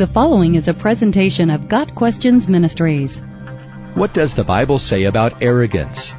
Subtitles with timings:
[0.00, 3.18] The following is a presentation of Got Questions Ministries.
[3.92, 6.14] What does the Bible say about arrogance?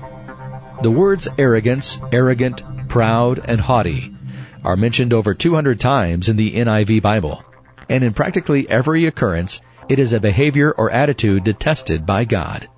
[0.83, 4.13] The words arrogance, arrogant, proud, and haughty
[4.63, 7.43] are mentioned over 200 times in the NIV Bible.
[7.89, 9.59] And in practically every occurrence,
[9.89, 12.69] it is a behavior or attitude detested by God.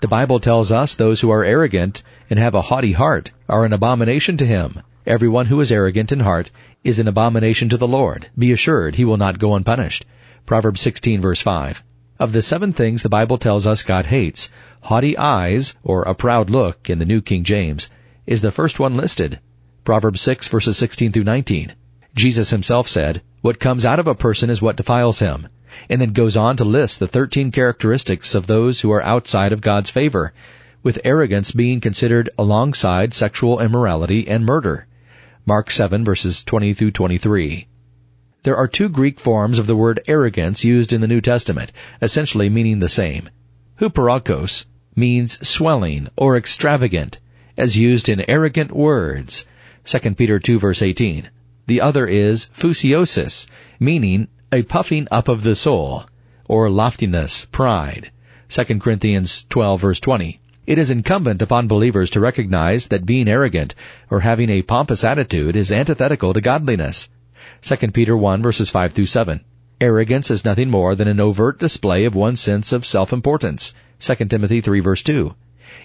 [0.00, 3.72] The Bible tells us those who are arrogant and have a haughty heart are an
[3.72, 4.82] abomination to Him.
[5.06, 6.50] Everyone who is arrogant in heart
[6.82, 8.28] is an abomination to the Lord.
[8.36, 10.04] Be assured he will not go unpunished.
[10.46, 11.82] Proverbs 16 verse 5.
[12.18, 14.50] Of the seven things the Bible tells us God hates,
[14.82, 17.88] haughty eyes, or a proud look in the New King James,
[18.26, 19.40] is the first one listed.
[19.84, 21.74] Proverbs 6 verses 16 through 19.
[22.14, 25.46] Jesus himself said, what comes out of a person is what defiles him,
[25.88, 29.60] and then goes on to list the 13 characteristics of those who are outside of
[29.60, 30.32] God's favor,
[30.82, 34.88] with arrogance being considered alongside sexual immorality and murder.
[35.46, 37.67] Mark 7 verses 20 through 23.
[38.44, 42.48] There are two Greek forms of the word arrogance used in the New Testament, essentially
[42.48, 43.28] meaning the same.
[43.80, 47.18] Huperagkos means swelling or extravagant,
[47.56, 49.44] as used in arrogant words.
[49.86, 51.30] 2 Peter 2 verse 18.
[51.66, 53.48] The other is phusiosis,
[53.80, 56.04] meaning a puffing up of the soul,
[56.44, 58.12] or loftiness, pride.
[58.50, 60.40] 2 Corinthians 12 verse 20.
[60.64, 63.74] It is incumbent upon believers to recognize that being arrogant
[64.10, 67.08] or having a pompous attitude is antithetical to godliness.
[67.62, 69.40] 2 Peter 1 verses 5 through 7.
[69.80, 73.74] Arrogance is nothing more than an overt display of one's sense of self-importance.
[74.00, 75.34] 2 Timothy 3 verse 2.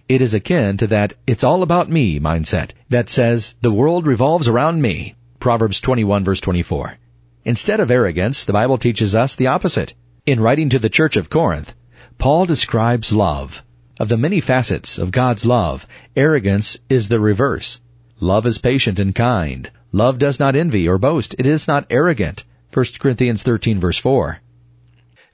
[0.08, 4.48] It is akin to that it's all about me mindset that says the world revolves
[4.48, 5.16] around me.
[5.40, 6.98] Proverbs 21 verse 24.
[7.46, 9.94] Instead of arrogance, the Bible teaches us the opposite.
[10.26, 11.76] In writing to the church of Corinth,
[12.18, 13.64] Paul describes love.
[14.00, 17.82] Of the many facets of God's love, arrogance is the reverse.
[18.20, 19.70] Love is patient and kind.
[19.96, 21.36] Love does not envy or boast.
[21.38, 22.44] It is not arrogant.
[22.74, 24.40] 1 Corinthians 13 verse 4.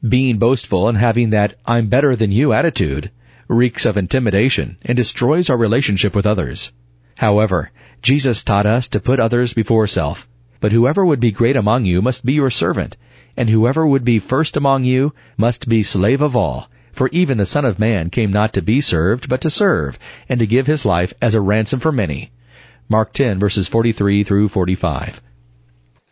[0.06, 3.10] Being boastful and having that I'm better than you attitude
[3.48, 6.74] reeks of intimidation and destroys our relationship with others.
[7.16, 7.72] However,
[8.02, 10.28] Jesus taught us to put others before self.
[10.60, 12.98] But whoever would be great among you must be your servant,
[13.38, 16.70] and whoever would be first among you must be slave of all.
[16.92, 20.38] For even the Son of Man came not to be served, but to serve, and
[20.42, 22.32] to give his life as a ransom for many.
[22.92, 25.22] Mark 10 verses 43 through 45.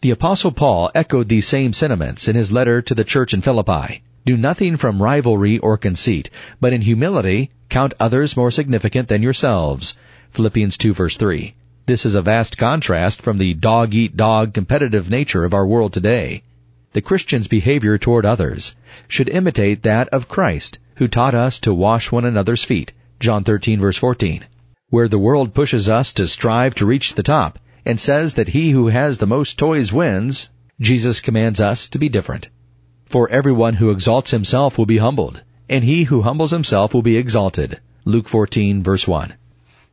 [0.02, 4.04] The apostle Paul echoed these same sentiments in his letter to the church in Philippi.
[4.28, 6.30] Do nothing from rivalry or conceit,
[6.62, 9.98] but in humility count others more significant than yourselves.
[10.30, 11.56] Philippians 2 verse 3.
[11.88, 16.44] This is a vast contrast from the dog-eat-dog competitive nature of our world today.
[16.94, 18.76] The Christian's behavior toward others
[19.08, 22.94] should imitate that of Christ, who taught us to wash one another's feet.
[23.20, 24.46] John 13 verse 14
[24.90, 28.72] where the world pushes us to strive to reach the top and says that he
[28.72, 30.50] who has the most toys wins,
[30.80, 32.48] Jesus commands us to be different.
[33.06, 37.18] For everyone who exalts himself will be humbled, and he who humbles himself will be
[37.18, 37.82] exalted.
[38.06, 39.34] Luke 14 verse 1.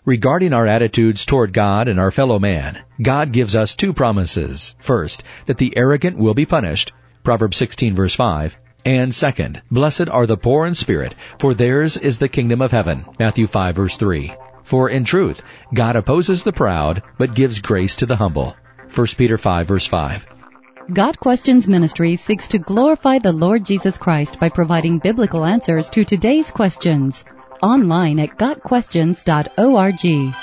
[0.05, 4.77] Regarding our attitudes toward God and our fellow man, God gives us two promises.
[4.79, 6.93] First, that the arrogant will be punished,
[7.25, 12.19] Proverbs 16 verse 5, and second, blessed are the poor in spirit, for theirs is
[12.19, 14.35] the kingdom of heaven, Matthew 5 verse 3.
[14.65, 15.43] For in truth,
[15.73, 18.57] God opposes the proud, but gives grace to the humble.
[18.93, 20.27] 1 Peter 5 verse 5.
[20.93, 26.05] Got Questions Ministry seeks to glorify the Lord Jesus Christ by providing biblical answers to
[26.05, 27.25] today's questions.
[27.63, 30.35] Online at GotQuestions.org.